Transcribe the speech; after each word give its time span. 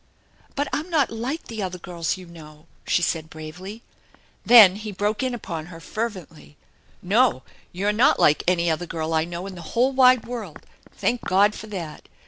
"But 0.55 0.67
I'm 0.73 0.89
not 0.89 1.11
like 1.11 1.43
the 1.45 1.61
other 1.61 1.77
girls 1.77 2.17
you 2.17 2.25
know/' 2.25 2.65
she 2.87 3.03
said 3.03 3.29
bravely. 3.29 3.83
Then 4.43 4.77
he 4.77 4.91
broke 4.91 5.21
in 5.21 5.35
upon 5.35 5.67
her 5.67 5.79
fervently." 5.79 6.57
No, 7.13 7.43
you're 7.71 7.93
not 7.93 8.19
like 8.19 8.41
any 8.47 8.71
other 8.71 8.87
girl 8.87 9.13
I 9.13 9.25
know 9.25 9.45
in 9.45 9.53
the 9.53 9.61
whole 9.77 9.91
wide 9.93 10.25
world. 10.25 10.65
Thank 10.91 11.23
God 11.23 11.53
for 11.53 11.67
that! 11.67 12.07